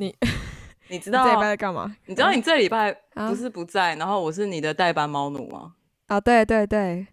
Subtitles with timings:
[0.00, 0.16] 你
[0.88, 1.94] 你知道这礼拜在干嘛？
[2.06, 5.74] 你知道你这礼拜啊不是不在，然后我是你的代班猫奴吗？
[6.06, 7.06] 啊，对对对，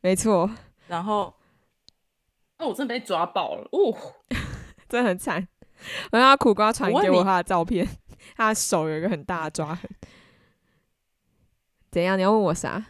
[0.00, 0.50] 没错，
[0.88, 1.32] 然后，
[2.58, 3.96] 哦，我真的被抓爆了，哦，
[4.88, 5.46] 真的很惨。
[6.10, 7.88] 我让他苦瓜传给我他的照片，
[8.36, 9.88] 他的手有一个很大的抓痕。
[11.92, 12.18] 怎样？
[12.18, 12.84] 你要问我啥？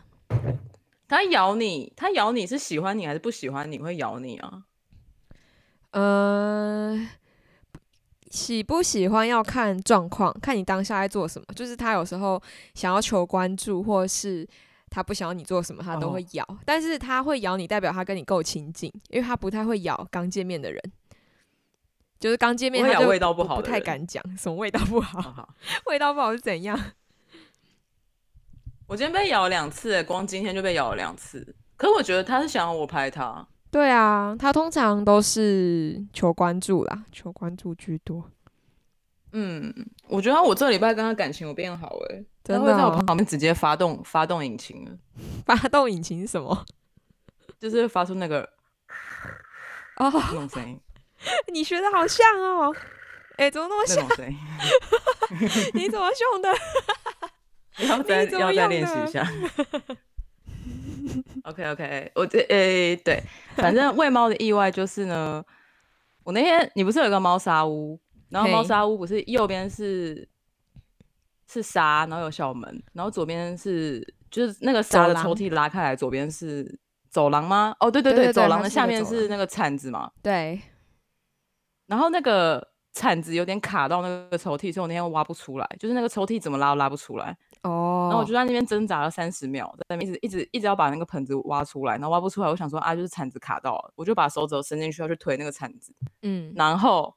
[1.07, 4.65] 他咬你，他咬你是喜欢你还是不喜欢你会咬你啊？
[5.91, 7.09] 呃，
[8.33, 11.45] 喜不喜欢要看状况，看你当下在做什么。
[11.55, 12.43] 就是他有时候
[12.75, 14.49] 想要求关注，或是
[14.89, 16.59] 他不想要你做什么，他都哦会咬。
[16.65, 20.83] 但是他会咬你，代表他跟你够亲近，因为他不太会咬刚见面的人。
[22.19, 25.55] 就是刚见面味道不好不太敢讲什么味道不好，
[25.87, 26.79] 味道不好是怎样？
[28.87, 31.55] 我今天被咬了两次，欸光今天就被咬了两次。
[31.77, 38.31] 可是我觉得他是想要我拍他，对啊，他通常都是求关注啦，求关注居多。
[39.33, 39.75] 嗯，
[40.09, 44.93] 我觉得我这礼拜跟他感情有变好哎、他真的哦会在我旁边直接发动发动引擎了，
[45.47, 46.65] 发动引擎是什么？
[47.59, 48.43] 就是发出那个
[49.97, 50.79] 哦，那种声音，
[51.53, 52.73] 你学的好像哦。
[53.39, 54.07] 哎、怎么那么像？
[55.73, 56.55] 你怎么用的？
[57.89, 59.27] 要再要再练习一下。
[61.45, 63.23] OK OK，我这诶、对，
[63.57, 65.45] 反正喂猫的意外就是呢，
[66.23, 70.29] 我那天你不是有一个猫砂屋，然后猫嘿砂屋不是右边是
[71.49, 76.79] 是沙，然后有小门，然后左边是就是那个沙的抽屉拉开来，左边是
[77.11, 77.75] 走廊吗？
[77.81, 80.61] 哦，对对对走廊的下面是那个铲子嘛，对，
[81.87, 87.37] 然后那个铲子有点卡到那个抽屉，所以我那天挖不出来，就是那个抽屉怎么拉都拉不出来。
[87.63, 97.15] 哦，然后我就在那边挣扎了三十秒，在那边一直一直一直要把那个盆子挖出来，然后挖不出来，我想说啊，就是铲子卡到了，我就把手指头伸进去要去推那个铲子，嗯，然后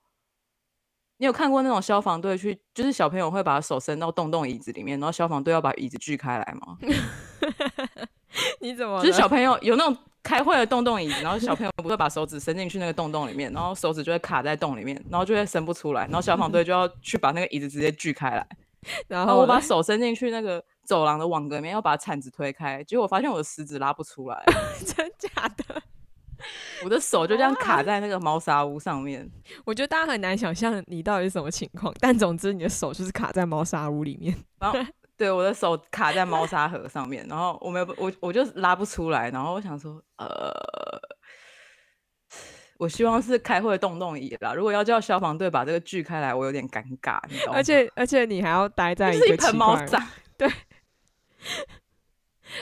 [1.17, 6.77] 你有看过那种消防队去，就是小朋友会把手伸到洞洞椅子里面，然后消防队要把椅子锯开来吗？
[8.59, 8.99] 你怎么？
[9.01, 18.45] 就是小朋友有那种开会的洞洞椅子，然后小朋友不会把手指伸进去那个洞洞里面，然后手指就会卡在洞里面，然后就会伸不出来，然后消防队就要去把那个椅子直接锯开来。
[19.07, 24.43] 然然后我把手伸进去那个走廊的网格里面，要把铲子推开，结果我发现我的食指拉不出来，
[24.85, 25.29] 真假
[25.67, 25.81] 的，
[26.83, 29.29] 我的手就这样卡在那个猫砂屋上面。
[29.65, 34.35] 我觉得大家很难想象你到底是什么情况，但总之你的手就是卡在猫砂屋里面。
[34.59, 34.79] 然后
[35.17, 40.51] 对我的手卡在猫砂盒上面，然后我没有我我就拉不出来，然后我想说，呃，
[42.77, 44.53] 我希望是开会动动椅啦。
[44.53, 47.19] 如果要叫消防队把这个锯开来，我有点尴尬？
[47.51, 50.07] 而且而且你还要待在就是一个奇盆猫怪的砂，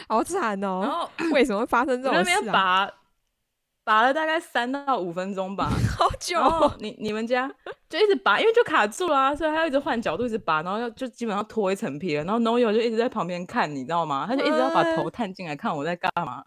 [0.07, 1.09] 好惨哦然哦！
[1.19, 2.53] 后为什么会发生这我在那边种事啊？
[2.53, 2.93] 拔
[3.85, 5.69] 拔了大概三到五分钟吧。
[5.97, 6.39] 好久
[6.79, 7.51] 你你们家
[7.89, 12.23] 就一直拔，因为就卡住了啊，所以他要一直换角度，一直拔，然后要就基本上脱一层皮了。
[12.23, 14.25] 然后 No 友就一直在旁边看，你知道吗？
[14.27, 16.43] 他就一直要把头探进来看我在干嘛，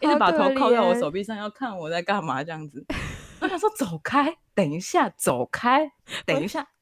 [0.00, 2.84] 一直把头靠在我手臂上要看我在干嘛这样子。
[3.40, 5.90] 我想说走开，等一下，走开，
[6.24, 6.66] 等一下。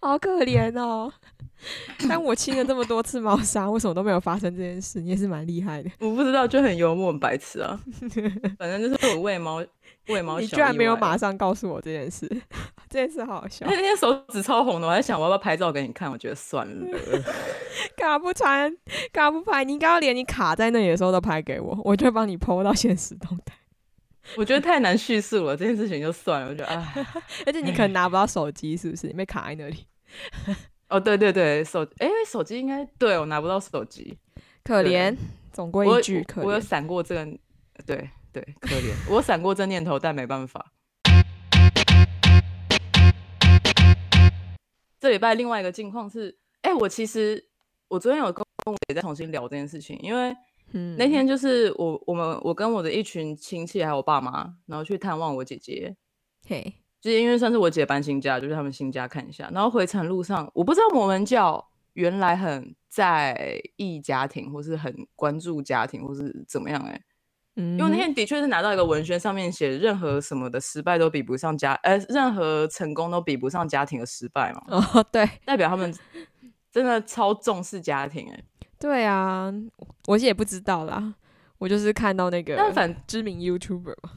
[0.00, 1.12] 好可怜哦。
[2.08, 5.00] 但我亲了这么多次猫砂，为什么都没有发生这件事？
[5.00, 5.90] 你也是蛮厉害的。
[5.98, 7.80] 我不知道，就很幽默，很白痴啊。
[8.58, 9.64] 反正就是我喂猫，
[10.08, 10.38] 喂猫。
[10.38, 11.16] 你居然没有马。
[11.16, 12.28] 上告诉我这件事，
[12.90, 13.74] 这件事好好笑那。
[13.74, 16.86] 天手指超红的，我还想我要不要拍照给你看，我觉得算了。
[17.96, 18.74] 干嘛不传？
[19.12, 19.64] 干嘛不拍？
[19.64, 23.54] 你应该要连你卡在那里的时候都拍给我， 我就会帮你 PO 到现实动态。
[24.36, 26.48] 我觉得太难叙述了，这件事情就算了。
[26.48, 26.92] 我觉得啊。
[27.46, 29.06] 而且你可能拿不到手机，是不是？
[29.06, 29.86] 你被卡在那里，
[30.88, 34.18] 哦，对对对，手哎、手机应该对我拿不到手机，
[34.64, 35.16] 可怜，
[35.52, 36.62] 总归我一句可我我有怜。
[36.62, 37.24] 闪过这个，
[37.86, 40.72] 对对，可怜，我有闪过这念头，但没办法。
[44.98, 47.44] 这礼拜另外一个境况是，哎、我其实
[47.88, 50.34] 我昨天有跟我姐在重新聊这件事情，因为
[50.72, 55.96] 嗯那天就是我我们我跟我的一群亲戚还有我爸妈，然后去探望我姐姐，
[56.48, 59.48] 嘿，就是因为算是我姐搬新家，就是他们新家看一下。
[59.52, 66.90] 然后回程路上，我不知道摩门教原来很在意家庭，或是很关注家庭，或是怎么样、欸？
[66.90, 67.02] 哎，
[67.54, 75.94] 嗯因为那天的确是拿到一个文宣，上面写任何什么的失败都比不上家，呃，任何成功都比不上家庭的失败嘛，哦，对代表他们
[76.76, 78.44] 真的超重视家庭、欸，哎，
[78.78, 79.50] 对啊，
[80.08, 81.14] 我也不知道啦，
[81.56, 84.10] 我就是看到那个但反知名 YouTuber 嘛，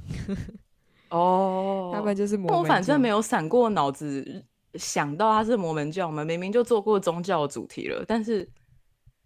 [1.07, 8.39] 哦，他们就是摩门我反正没有闪过脑子想到他是摩门教，我们明明就做过宗教主题了，但是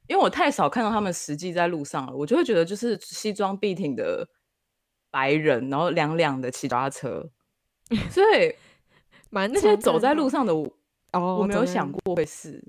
[0.05, 4.29] 因为我太少看到他们实际在路上了，我就会觉得就是西装笔挺的
[5.09, 7.27] 白人，然后两两的骑脚踏车，
[8.11, 8.53] 所以
[9.31, 10.71] 蛮那些走在路上的我，
[11.13, 12.63] 哦，我没有想过会是。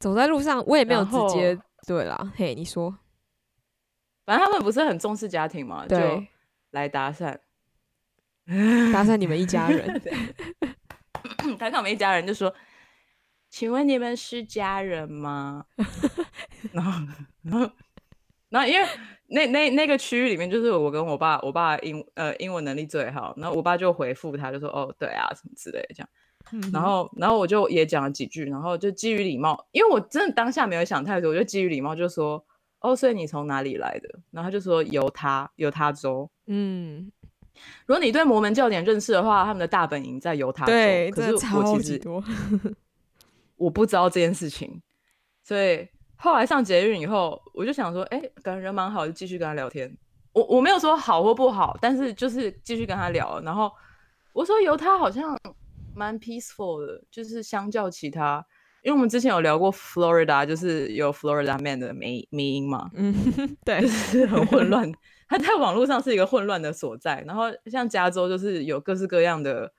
[0.00, 1.56] 走在路上，我也没有直接
[1.86, 2.32] 对啦。
[2.34, 2.98] 嘿，你说
[4.24, 6.28] 反正他们不是很重视家庭嘛，就对，
[6.70, 7.38] 来搭讪。
[8.92, 10.00] 搭讪你们一家人，
[11.58, 12.52] 他看我们一家人就说
[13.50, 15.66] ：“请问你们是家人吗？”
[16.72, 16.92] 然后，
[17.42, 17.70] 然后，
[18.48, 18.88] 然后因为
[19.26, 26.08] 那那那个区域里面，就是我跟我爸，我爸英呃英文能力最好，然后我爸就回复他，就说：“哦，对啊，什么之类的这样。”
[26.52, 32.44] 嗯然后，然后我就也讲了几句，然后就基于礼貌，因为我真的当下没有想太多，我就基于礼貌就说
[32.80, 37.10] ：“哦，所以你从哪里来的？”然后他就说：“犹他，犹他州。”嗯，
[37.86, 40.72] 如果你对摩门教点认识的话，他们的大本营在犹他州。
[40.72, 42.22] 对，可是我其多，
[43.56, 44.80] 我不知道这件事情，
[45.44, 45.86] 所以
[46.16, 49.94] 后来上捷运以后，我就想说，哎、感觉人蛮好，就继续跟他聊天。
[50.32, 53.40] 我我没有说好或不好，但是就是继续跟他聊。
[53.40, 53.70] 然后
[54.32, 55.36] 我说犹他好像
[56.00, 58.42] 蛮 peaceful 的，就是相较其他，
[58.82, 63.14] 因为我们之前有聊过 Florida，就是有 Florida Man 的迷迷音嘛，嗯，
[63.66, 64.90] 对就，是很混乱。
[65.28, 69.70] 它在网络上是一个混乱的所在，然后像加州就是有各式各样的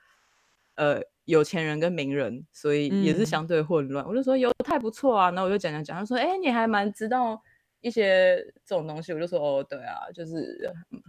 [0.75, 4.06] 呃有钱人跟名人，所以也是嗯相对混乱。
[4.06, 7.41] 我就说犹太不错啊，然后我就讲讲讲，他说哎、你还蛮知道
[7.81, 11.01] 一些这种东西，我就说哦对啊，就是嗯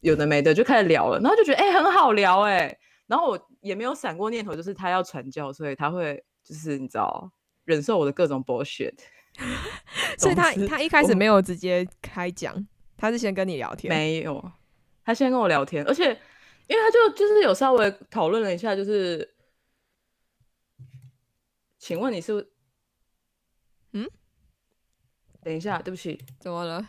[0.00, 2.76] 有的没的就开始聊了，然后就觉得哎、很好聊哎、
[3.10, 7.28] 然后我也没有闪过念头，就是他要传教，所以他会就是你知道
[7.64, 8.94] 忍受我的各种 bullshit。
[10.16, 12.64] 所以他他一开始没有直接开讲，
[12.96, 14.52] 他是先跟你聊天，没有，
[15.04, 16.04] 他先跟我聊天，而且
[16.68, 19.34] 因为他就就是有稍微讨论了一下，就是，
[21.80, 22.52] 请问你是？
[23.92, 24.08] 嗯？
[25.42, 26.88] 等一下，对不起，怎么了？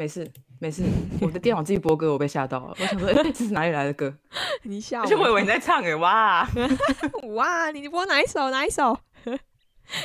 [0.00, 0.26] 没事
[0.58, 0.82] 没事，
[1.20, 2.74] 我的电脑自己播歌，我被吓到了。
[2.80, 4.10] 我想说，哎、这是哪里来的歌？
[4.64, 6.48] 你吓而且我以为你在唱哎，哇！
[7.34, 8.48] 哇，你播哪一首？
[8.48, 8.98] 哪一首？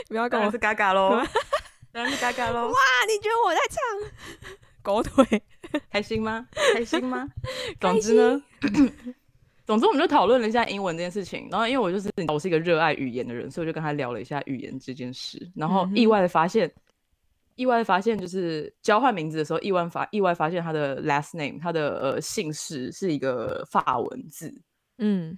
[0.09, 1.23] 不要跟我是嘎嘎喽，
[1.93, 2.67] 当然是嘎嘎喽。
[2.67, 2.75] 哇！
[3.07, 4.41] 你觉得我在唱
[4.81, 5.41] 狗腿？
[5.89, 6.45] 开心吗？
[6.73, 7.25] 开心吗？
[7.79, 8.43] 总之呢，
[9.65, 11.47] 总之我们就讨论了一下英文这件事情。
[11.49, 15.49] 然后因为我就是我是一个热爱语言的人，所以我就跟他聊了一下语言这件事。
[15.55, 16.69] 然后意外的发现，
[17.55, 24.53] 意外的发现就是交换名字的时候，意外发意外发现他的 last name，他的呃姓氏是一个法文字。
[24.97, 25.37] 嗯，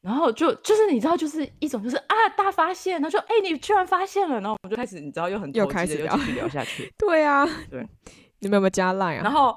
[0.00, 6.92] 然后就就是你知道，就是一种就是啊大发现，他说哎、你居然发现了，然后我们就开始你知道又很又投开始聊又继续聊下去。
[6.98, 7.86] 对啊，对，
[8.38, 9.22] 你们有没有加 line 啊？
[9.22, 9.56] 然后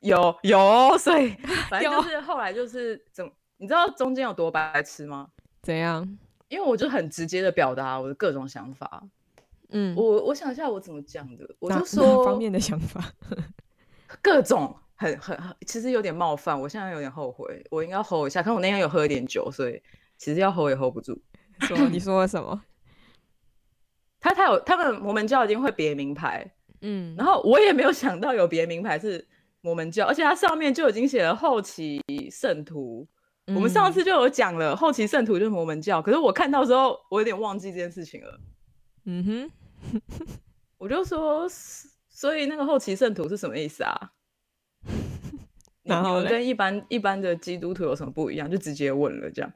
[0.00, 1.30] 有有，所以
[1.70, 3.24] 反正就是后来就是怎，
[3.56, 5.28] 你知道中间有多白痴吗？
[5.62, 6.18] 怎样？
[6.48, 9.02] 因为我就很直接的表达我的各种想法。
[9.72, 13.12] 嗯，我我想一下我怎么讲的，我就说方面的想法？
[14.22, 18.42] 各种很很很，其实有点冒犯，我现在有点后悔，我应该 hold 一下。
[18.42, 19.82] 可是我那天有喝一点酒，所以
[20.18, 21.20] 其实要 hold 也 hold 不住。
[21.60, 22.62] 说你 说了什么？
[24.20, 26.48] 他他有他们摩门教已经会别名牌，
[26.82, 29.26] 嗯，然后我也没有想到有别名牌是
[29.62, 33.08] 摩门教，而且它上面就已经写了后期圣徒。
[33.46, 38.40] 我们上嗯次就有讲了，后期圣徒就是摩门教，可是我看到之后，我有点忘记这件事情了。
[39.04, 39.50] 嗯哼，
[40.78, 41.46] 我就说，
[42.08, 44.12] 所以那个后期圣徒是什么意思啊？
[45.82, 48.50] 然后跟一般一般的基督徒有什么不一样？
[48.50, 49.52] 就直接问了这样，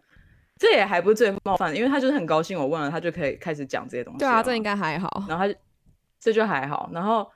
[0.58, 4.18] 这也还不是最冒犯的，因为他就是很高兴我问了，他就可以开始讲这些东西。
[4.18, 4.62] 对啊，这应。
[4.62, 5.24] 该还好。
[5.28, 5.58] 然后他就
[6.18, 7.30] 这就还好，然后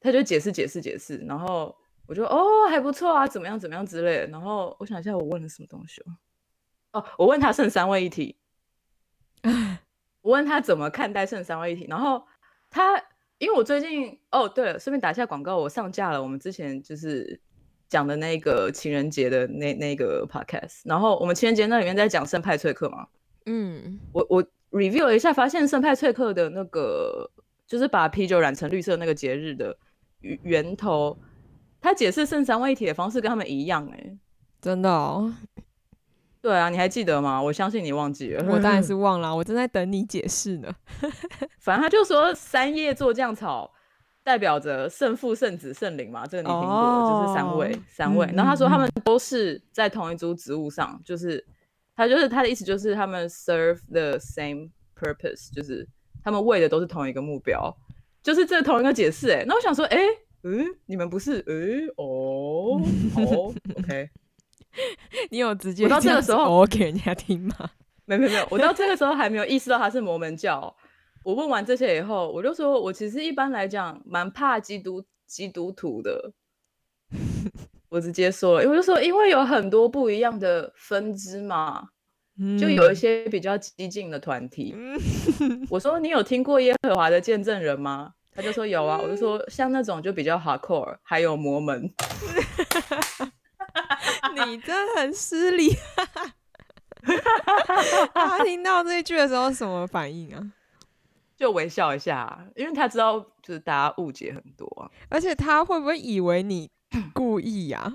[0.00, 4.26] 他就解释解释解释，然后我就哦还不错啊，怎么样怎么样之类的。
[4.28, 7.00] 然后我想一下，我问了什么东西哦？
[7.00, 8.38] 哦，我问他剩三位一体，
[10.24, 12.24] 我问他怎么看待圣三位一体，然后
[12.70, 12.96] 他
[13.36, 17.38] 因为我最近哦对了，顺便打一下广告，我上架了我们之前就是
[17.90, 23.06] 讲的那个情人节的那那个 podcast，然后我们情人节那里面在讲圣派翠克嘛，
[23.44, 27.30] 嗯，我我 review 了一下，发现圣派翠克的那个
[27.66, 29.76] 就是把啤酒染成绿色那个节日的
[30.20, 31.18] 源源头，
[31.82, 34.18] 他解释圣三位一体的方式跟他们一样、欸，
[34.62, 35.34] 真的哦，
[36.44, 37.40] 对啊，你还记得吗？
[37.40, 38.44] 我相信你忘记了。
[38.52, 40.68] 我当然是 忘了，我正在等你解释呢。
[41.58, 43.72] 反正他就说三叶做酱草
[44.22, 48.26] 代表着圣父、圣子、圣灵嘛，这个你听过，就是三位哦三位。
[48.26, 51.42] 嗯然后他说嗯他们都是在同一株植物上，就是
[51.96, 54.68] 他就是他的意思就是他们 serve the same
[55.00, 55.88] purpose，就是
[56.22, 57.74] 他们为的都是同一个目标，
[58.22, 59.30] 就是这同一个解释。
[59.30, 59.98] 哎，那我想说，哎、
[60.42, 62.78] 嗯，你们不是，哎、哦，
[63.16, 64.10] 哦， OK，
[65.30, 67.70] 你有直接我到这个时候我给人家听吗？
[68.06, 70.74] 没有没有没有，我到这个时候还没有意识到他是摩门教。
[71.24, 76.32] 我问完这些以后，我就说我其实一般来讲蛮怕基督基督徒的。
[77.88, 81.88] 我直接说了，因为我就说，因为有很多不一样的分支嘛，
[82.60, 84.74] 就有一些比较激进的团体。
[85.70, 88.12] 我说你有听过耶和华的见证人吗？
[88.34, 88.98] 他就说有啊。
[89.00, 91.88] 我就说像那种就比较 hardcore，还有摩门。
[94.34, 95.74] 你真的很失礼。
[98.14, 100.52] 他听到这一句的时候什么反应啊？
[101.36, 104.90] 就微笑一下，因为他知道就是大家误解很多啊。
[105.08, 106.70] 而且他会不会以为你
[107.12, 107.92] 故意呀？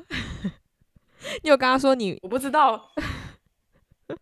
[1.43, 2.17] 你有跟他说你？
[2.22, 2.91] 我不知道。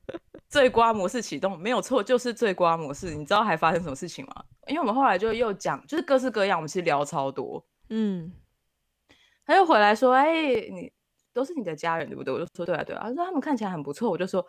[0.50, 3.14] 最瓜模式启动没有错，就是最瓜模式。
[3.14, 4.46] 你知道还发生什么事情吗？
[4.68, 7.66] 因为我们后来就又讲，就是各式各样，我们其实聊超多。
[7.90, 8.32] 嗯，
[9.46, 10.92] 他又回来说：“哎，你
[11.38, 14.46] 都是你的家人对不对？”我就说：“对啊，对啊。”他说：“他们看起来很不错。”我就说：“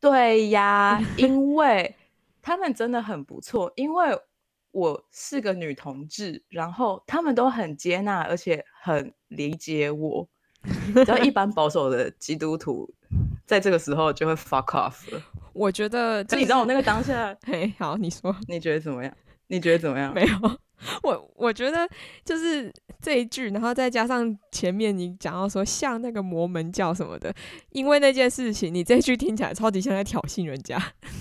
[0.00, 1.94] 对呀，因为
[2.40, 4.18] 他们真的很不错，因为
[4.70, 10.28] 我是个女同志，然后他们都很接纳，而且很理解我。
[10.94, 12.88] 只要一般保守的基督徒。”
[13.46, 15.22] 在这个时候就会 fuck off 了。
[15.52, 19.16] 我觉得，你知道我那个当下， 嘿，好，你说，你觉得怎么样？
[19.48, 20.12] 你觉得怎么样？
[20.14, 20.58] 没有，
[21.02, 21.88] 我我觉得
[22.24, 27.34] 就是这一句，然后再加上前面你讲到说像那个魔门教什么的，
[27.70, 30.80] 因为那件事情，你这句听起来超级像在挑衅人家。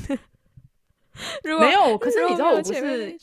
[1.43, 3.17] 没有，可是你知道我不是，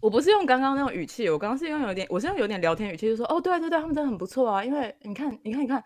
[0.00, 5.84] 我不是用刚刚那种语气，我刚刚是用有点，我是用有点聊天语气，就说哦，对啊，对对，他们真的很不错啊，因为你看，你看，你看，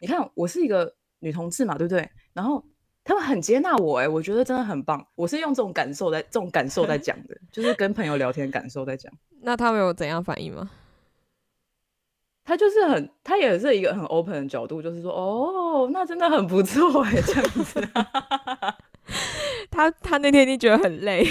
[0.00, 0.94] 你看，我是一个。
[1.20, 2.06] 女同志嘛，对不对？
[2.34, 2.62] 然后
[3.04, 5.06] 他们很接纳我，哎，我觉得真的很棒。
[5.14, 9.12] 我是用这种感受在这种感受在讲的，就是跟朋友聊天感受在讲。
[9.42, 10.70] 那他们有怎样反应吗？
[12.46, 17.88] 他就是很，他也是一个很 open 的角度，就是说，哦，那真的很不错，哎，这样子。
[19.70, 21.26] 他他那天一定觉得很累，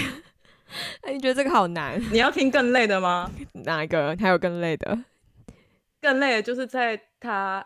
[1.02, 2.00] 哎，你觉得这个好难？
[2.12, 3.30] 你要听更累的吗？
[3.64, 4.16] 哪一个？
[4.20, 4.98] 还有更累的？
[6.00, 7.64] 更累的就是在他。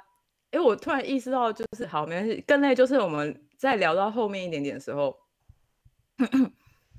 [0.50, 2.42] 因为我突然意识到，就是好没关系。
[2.46, 5.18] 更累就是我们在聊到后面一点点的时候，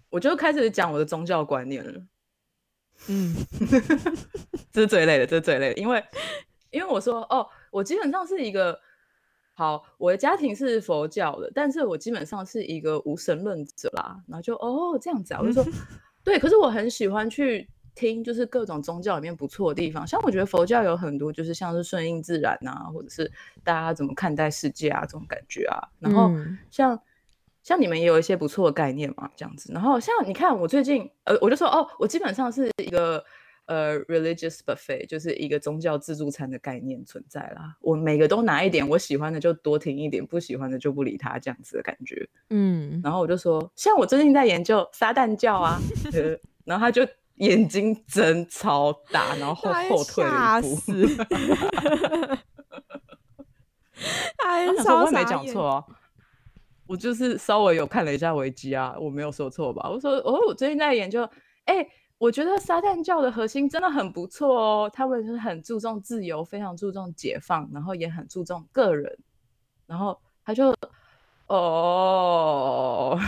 [0.10, 2.02] 我就开始讲我的宗教观念了。
[3.08, 3.34] 嗯，
[4.72, 6.04] 这是最累的，这是最累的，因为
[6.70, 8.80] 因为我说哦，我基本上是一个
[9.54, 14.22] 好，我的家庭是佛教的，但是我基本上是一个无神论者啦。
[14.28, 15.66] 然后就哦这样子啊，我就说
[16.24, 17.68] 对，可是我很喜欢去。
[18.00, 23.30] 听就是各种宗教里面不错的地方，像我觉得佛教有很多就是像是顺应自然啊，或者是
[23.62, 25.76] 大家怎么看待世界啊这种感觉啊。
[26.00, 26.32] 然后
[26.72, 26.98] 像
[27.62, 29.74] 像你们也有一些不错的概念嘛，这样子。
[29.74, 33.22] 然后像你看我最近呃，我就说哦，我基本上是一个
[33.66, 37.76] 呃 religious buffet，就是一个宗教自助餐的概念存在啦。
[37.82, 42.28] 我每个都拿一点，我喜欢的就多听一点，不喜欢的就不理他这样子的感觉。
[42.50, 45.80] 嗯，然后我就说，像我最近在研究撒旦教啊，
[46.64, 47.06] 然后他就。
[47.40, 50.28] 眼睛睁超大，然后后后退一
[50.62, 50.78] 步。
[54.38, 55.84] 哎， 我没讲错啊，
[56.88, 59.90] 我就是稍微有看了一下维基啊，我没有说错吧？
[59.90, 61.30] 我说哦，我最近在研究，
[61.66, 61.86] 哎，
[62.18, 69.18] 我觉得撒旦教的核心真的很不错哦，他们就是很注重自由，非常注重解放，然后也很注重个人。
[69.86, 70.74] 然后他就
[71.48, 73.20] 哦，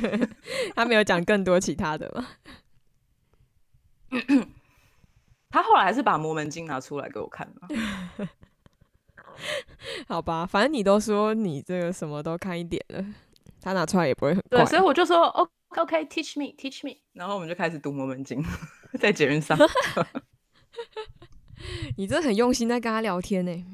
[0.74, 2.26] 他没有讲更多其他的吗？
[5.50, 7.68] 他后来还是把《魔门经》拿出来给我看了。
[10.06, 13.04] 好吧，反正你都说你这个什么都看一点了，
[13.60, 14.64] 他拿出来也不会很对。
[14.66, 15.24] 所以我就说
[15.76, 16.96] OK，Teach me，Teach me。
[17.12, 18.42] 然后我们就开始读《魔门经》
[19.00, 19.58] 在节目上。
[21.96, 23.66] 你真的很用心在跟他聊天呢。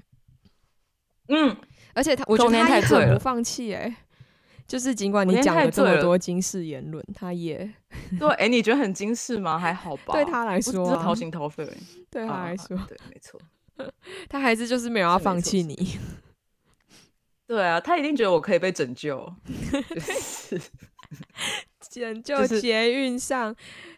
[1.29, 1.57] 嗯，
[1.95, 3.97] 而且他，我觉得他很不放弃哎。
[4.67, 7.73] 就是尽管你讲了这么多惊世言论，他也
[8.19, 8.29] 对。
[8.31, 9.57] 哎，你觉得很惊世吗？
[9.59, 10.13] 还好吧。
[10.13, 11.65] 对他来说，是掏心掏肺。
[12.11, 13.41] 对他来说，对，没错。
[14.29, 15.99] 他还是就是没有要放弃你。
[17.47, 19.33] 对啊，他一定觉得我可以被拯救。
[21.89, 23.55] 拯救捷运上。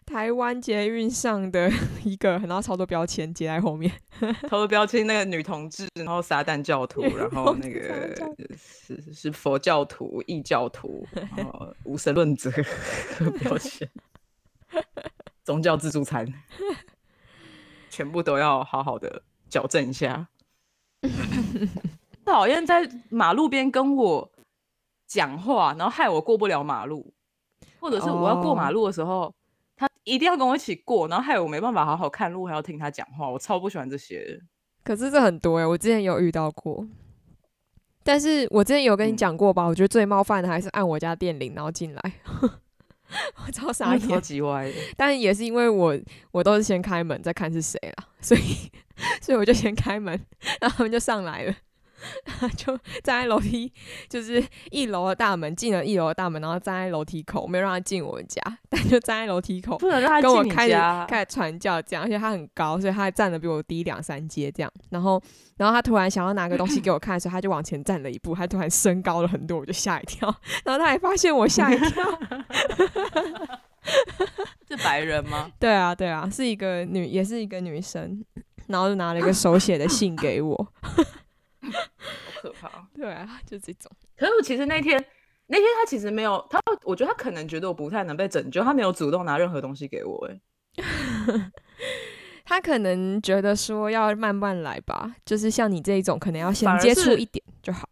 [0.09, 1.71] 台湾捷运上的
[2.03, 3.93] 一个，然后超多标签接在后面，
[4.49, 8.17] 超多标签，那个女同志，然后撒旦教徒， 然后那个
[8.57, 12.51] 是是佛教徒、异教徒，然后无神论者
[13.41, 13.87] 标签，
[15.45, 16.27] 宗教自助餐，
[17.91, 20.29] 全部都要好好的矫正一下。
[22.25, 24.33] 讨厌在马路边跟我
[25.07, 27.13] 讲话，然后害我过不了马路，
[27.79, 29.31] 或者是我要过马路的时候。
[29.31, 29.38] 他
[30.09, 34.41] 一定要跟我一起过，然后害我没办法好好看路，还要听他讲话，我超不喜欢这些。
[34.83, 36.87] 可是这很多哎，我之前有遇到过。
[38.03, 39.67] 但是我之前有跟你讲过吧？
[39.67, 42.13] 我觉得最冒犯的还是按我家电铃然后进来，
[43.47, 44.73] 我超傻眼，超级歪。
[44.97, 45.95] 但也是因为我
[46.31, 48.41] 我都是先开门再看是谁了，所以
[49.21, 50.19] 所以我就先开门，
[50.61, 51.55] 然后他们就上来了。
[52.57, 53.73] 就站在楼梯，
[54.09, 61.05] 就是一楼的大门，进了一楼的大门，然后站在楼梯口，没有让他进我们家，但就站在楼梯口，不能让他跟我开始家。
[61.07, 64.73] 开始传教这样，而且他很高，所以他还站的比我低两三阶这样。
[64.91, 65.21] 然后，
[65.57, 70.33] 然后他突然想要拿个东西给我看的时候，他就往前站了一步，他突然升高了很多，我就吓一跳。
[70.65, 72.05] 然后他还发现我吓一跳，
[74.69, 75.51] 是白人吗？
[75.59, 78.25] 对啊，对啊，是一个女，也是一个女生，
[78.67, 80.73] 然后就拿了一个手写的信给我。
[81.73, 82.89] 好可怕。
[82.95, 83.91] 对啊，就这种。
[84.17, 85.03] 可是我其实那天
[85.47, 90.41] 那天他其实没有他，我觉得他可能觉得我不太能被拯救，他没有主动拿任何东西给我、欸。
[92.45, 97.87] 他可能觉得说要慢慢来吧，就是像你这一种，可能要先接触一点就好，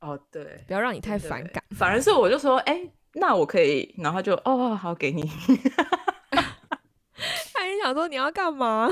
[0.00, 1.62] 哦，对，不要让你太反感。
[1.76, 5.22] 反而是我就说，哎、那我可以，然后他就哦，好给你。
[7.54, 8.90] 他也想说你要干嘛？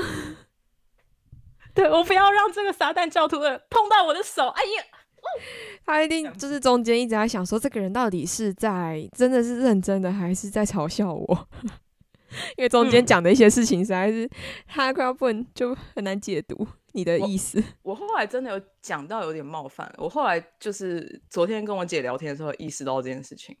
[1.75, 4.47] 对我不要让这个撒旦教徒的碰到我的手。
[4.47, 4.83] 哎呀，
[5.85, 11.47] 他一定就是中间一直在想说，这个人到底是在真的是认真的，还是在嘲笑我？
[12.57, 14.29] 因为中间嗯讲的一些事情实在是
[14.67, 17.63] 他快要不能就很难解读你的意思。
[17.81, 19.89] 我后来真的有讲到有点冒犯。
[19.97, 23.55] 我后来就是昨天跟我姐聊天的时候意识到这件事情。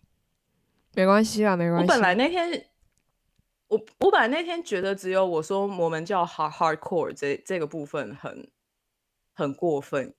[0.93, 1.83] 没关系啦，没关系。
[1.83, 2.65] 我本来那天，
[3.67, 8.47] 我我本来那天觉得只有我说摩门教 hard hardcore 这这个部分很
[9.33, 10.13] 很过分，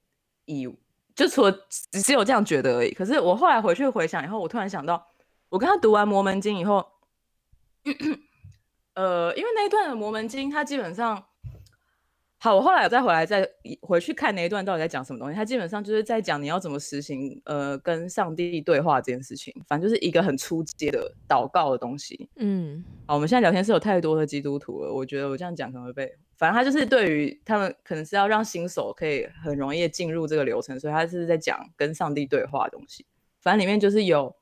[0.46, 0.68] 以
[1.14, 2.92] 就除了只有这样觉得而已。
[2.92, 5.06] 可是我后来回去回想以后，我突然想到，
[5.48, 6.86] 我跟他读完摩门经以后，
[8.94, 11.25] 呃，因为那一段的摩门经，它基本上。
[12.38, 13.48] 好，我后来再回来再
[13.80, 15.34] 回去看那一段到底在讲什么东西。
[15.34, 22.28] 他基本上就是在讲你要怎么实行呃跟上帝对话这件事情，反正就是一个很出街的祷告的东西。
[22.36, 33.06] 嗯好，我们现在聊天是有太多的基督徒了，我觉得我这样讲可能会被，反正他就是对于他们可能是要让新手可以很容易地进入这个流程，所以他是在讲跟上帝对话的东西。
[33.40, 34.36] 反正里面就是有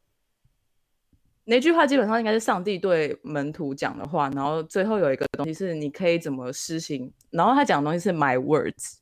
[1.44, 8.96] 那句话，基本上应该是上帝对门徒讲的话，然后最后有一个东西是你可以怎么施行，然后他讲的东西是 my words，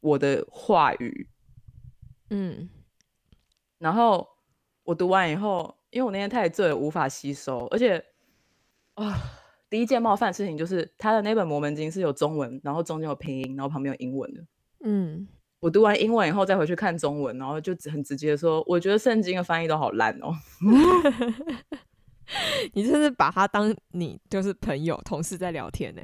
[0.00, 1.28] 我的话语，
[2.30, 2.68] 嗯。
[3.78, 4.26] 然后
[4.82, 8.02] 我读完以后，因为我那天太醉了，无法吸收，而且
[8.94, 9.14] 啊，
[9.68, 14.44] 第一件冒犯的事情就是他的那本《摩门经》是有中文，然后中间有拼音，然后旁边有英文的。
[14.84, 15.28] 嗯，
[15.64, 20.36] 我读完英文以后再回去看中文，然后就只很直接地说，我觉得圣经的翻译都好烂哦。
[22.74, 26.02] 你真是把他当你就是朋友、同事在聊天呢、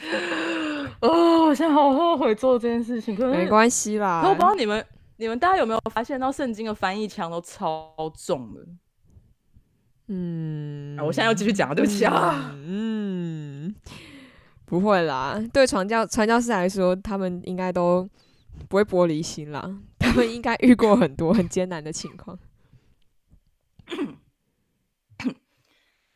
[1.00, 3.14] 哦，我现在好后悔做这件事情。
[3.14, 4.82] 可是没关系啦可我不知道你们
[5.18, 8.66] 你们大家有没有发现到圣经的翻译腔都超重的？
[10.06, 12.56] 嗯啊，我现在要继续讲了，对不起啊。
[12.64, 13.74] 嗯，
[14.68, 15.40] 不会啦。
[15.52, 18.08] 对传教传教士来说，他们应该都
[18.68, 19.78] 不会玻璃心啦。
[19.98, 22.38] 他们应该遇过很多很艰难的情况。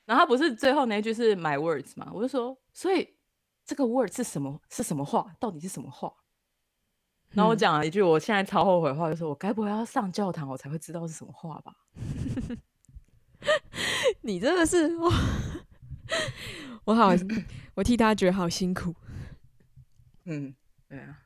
[0.05, 2.11] 然后他不是最后那句是 my words 嘛？
[2.13, 3.15] 我就说，所以
[3.65, 4.61] 这个 word 是什么？
[4.69, 5.35] 是什么话？
[5.41, 6.13] 到底是什么话？
[7.31, 11.75] 然后我嗯讲了一句我现在超后悔的话，就是我该不会要上教堂我才会知道是什么话吧？
[14.21, 15.11] 你真的是哇，
[16.85, 17.13] 我好，
[17.75, 18.95] 我替他觉得好辛苦，
[20.25, 20.55] 嗯，
[20.89, 21.19] 对啊，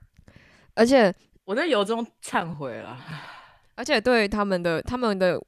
[0.75, 1.15] 而且
[1.45, 2.99] 我在由衷忏悔了。
[3.75, 5.39] 而且对他们的他们的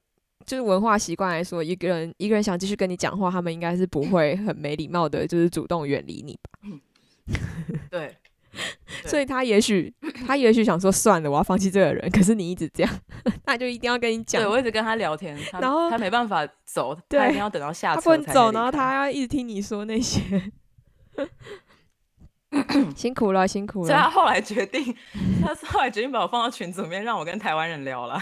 [0.45, 6.51] 就是文化习惯来说，一个人一个人想继续跟你讲话，他们应该是不会很没礼貌的，就是主动远离你吧。
[7.91, 8.15] 对
[9.07, 9.93] 所以他也许
[10.27, 13.01] 他也许想说算了，我要放弃这个人，可是你一直这样，
[13.47, 20.21] 那就一定要跟你讲对，我一直跟他聊天，他然后他没办法走，他一定要等到下他不能走，然后他要一直听你说那些，
[22.97, 23.87] 辛苦了，辛苦了。
[23.87, 24.95] 所以他后来决定，
[25.43, 28.21] 他后来决定把我放到群组里面，让我跟台湾人聊了。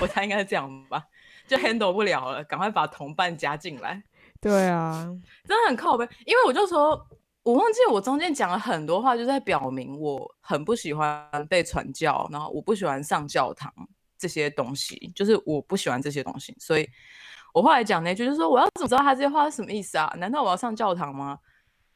[0.00, 1.02] 我猜应该是这样吧，
[1.46, 4.02] 就 handle 不了了，赶快把同伴加进来，
[4.38, 5.06] 对啊，
[5.46, 6.06] 真的很靠背。
[6.26, 7.08] 因为我就说，
[7.46, 13.72] 我忘记我中间讲了很多话，就在表明我很不喜欢被传教，然后我不喜欢上教堂
[14.18, 16.90] 这些东西，就是我不喜欢这些东西，所以
[17.54, 20.12] 我后来讲那句就是说，我要怎么知道他这些话是什么意思啊？
[20.18, 21.38] 难道我要上教堂吗？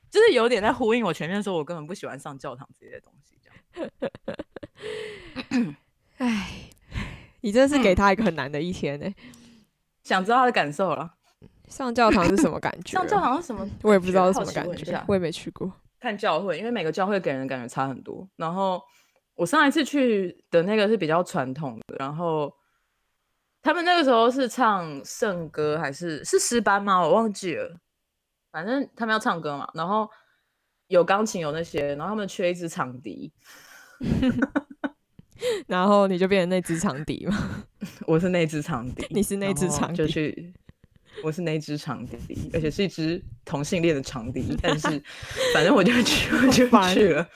[0.09, 5.77] 就是有点在呼应我前面说我根本不喜欢上教堂这些东西，这样。
[6.19, 6.71] 哎，
[7.41, 9.13] 你真的是给他一个很难的一天呢、
[10.05, 11.15] 想知道他的感受了。
[11.71, 12.93] 上教堂是什么感觉？
[12.99, 13.67] 上教堂是什么？
[13.83, 15.73] 我也不知道是什么感觉我也没去过。
[15.99, 18.29] 看教会，因为每个教会给人的感觉差很多。
[18.37, 18.83] 然后
[19.35, 22.53] 我上一次去的那个是比较传统的，然后
[23.63, 27.01] 他们那个时候是唱圣歌还是是诗班吗？
[27.01, 27.79] 我忘记了。
[28.51, 30.09] 反正他们要唱歌嘛，然后
[30.89, 33.33] 有钢琴有那些，然后他们缺一支长笛，
[35.69, 37.65] 然后你就变成那支长笛嘛？
[38.09, 40.53] 我是那支长笛， 你是那支长笛，就去。
[41.23, 45.03] 我是那只长笛，而且是一只同性恋的长笛，但是
[45.55, 47.29] 反正我就去，我就去了。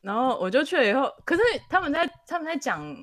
[0.00, 2.94] 然后我就去了以后，可是他们在他们在讲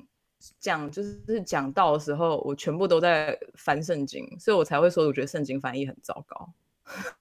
[0.60, 6.52] 讲就是讲道的时候，我全部都在翻圣经，所以我才会说我觉得圣经翻译很糟糕。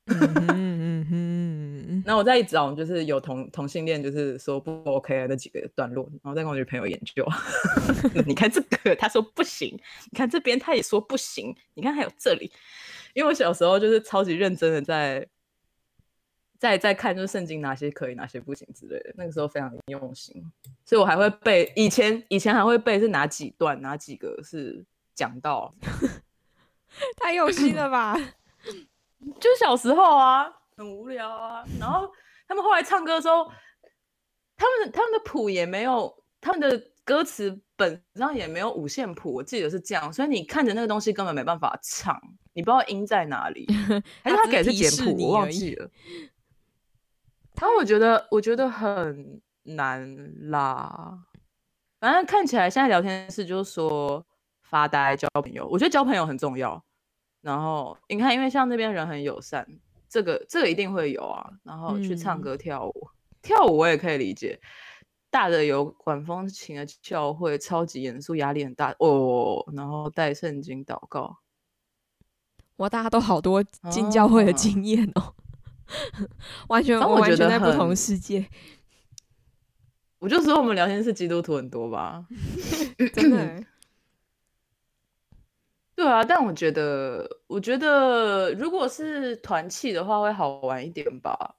[0.06, 7.26] 嗯哼，然后我再一找，就是有同同性恋，就是说不 OK 的那几个段落，然后再跟我女朋友研究。
[8.26, 9.70] 你看这个，他说不行；
[10.10, 11.56] 你看这边，他也说不行。
[11.76, 12.52] 你看还有这里，
[13.14, 15.28] 因为我小时候就是超级认真的在
[16.58, 19.14] 在在看，就是圣经哪些可以，哪些不行之类的。
[19.16, 20.44] 那个时候非常用心，
[20.84, 21.72] 所以我还会背。
[21.76, 24.84] 以前以前还会背是哪几段，哪几个是
[25.16, 25.74] 讲到，
[27.18, 28.18] 太用心了吧。
[29.40, 31.64] 就小时候啊，很无聊啊。
[31.80, 32.12] 然后
[32.48, 33.46] 他们后来唱歌的时候，
[34.58, 40.12] 他们他们的谱也没有，他们的歌词本上也没有五线谱，我记得是这样。
[40.12, 42.20] 所以你看着那个东西根本没办法唱，
[42.54, 43.68] 你不知道音在哪里，
[44.24, 45.90] 还是他给的是简谱，我忘记了。
[47.56, 51.20] 他我觉得我觉得很难啦。
[52.00, 54.26] 反正看起来现在聊天室就是说
[54.64, 56.84] 发呆交朋友，我觉得交朋友很重要。
[57.42, 59.68] 然后你看，因为像那边人很友善，
[60.08, 61.52] 这个这个一定会有啊。
[61.64, 63.10] 然后去唱歌跳舞，
[63.42, 64.60] 跳舞我也可以理解。
[65.30, 69.66] 大的有管风琴的教会，超级严肃，压力很大哦。
[69.74, 71.38] 然后带圣经祷告，
[72.76, 75.34] 哇，大家都好多进教会的经验哦，
[76.68, 78.46] 完全完全在不同世界。
[80.20, 82.28] 我就说我们聊天是基督徒很多吧，
[83.16, 83.64] 真的。
[86.02, 91.56] 对啊，但我觉得，我觉得如果是团契的话，会好玩一点吧。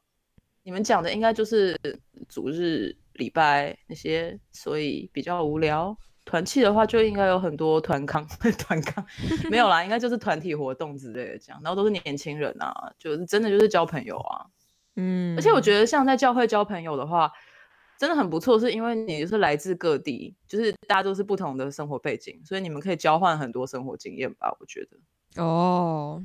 [0.64, 1.78] 你们讲的应该就是
[2.28, 5.96] 主日礼拜那些，所以比较无聊。
[6.24, 8.26] 团契的话，就应该有很多团康，
[8.58, 9.06] 团康
[9.48, 11.60] 没有啦，应该就是团体活动之类的这样。
[11.62, 14.46] 然后都是年轻人啊，就是真的就是交朋友啊。
[14.96, 17.30] 嗯，而且我觉得像在教会交朋友的话。
[17.98, 24.56] 真的很不错，是因为你是来自各地，就是大家都是不同的生活背景，所以你们可以交换很多生活经验吧？
[24.58, 26.20] 我觉得哦，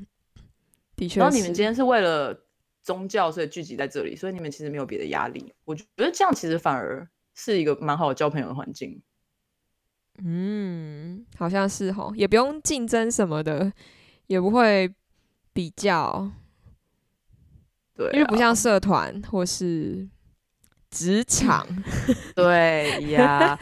[0.95, 1.19] 的确。
[1.19, 2.35] 然后你们今天是为了
[2.81, 5.53] 宗教，所以聚集在这里，所以你们其实没有别的压力。
[5.65, 8.99] 我觉得这样其实反而是一个蛮好的交朋友的环境。
[10.23, 13.71] 嗯，好像是哈，也不用竞争什么的，
[14.25, 14.91] 也不会
[15.53, 16.31] 比较，
[17.93, 20.09] 对，因为不像社团或是。
[20.91, 21.65] 职场，
[22.35, 23.57] 对呀。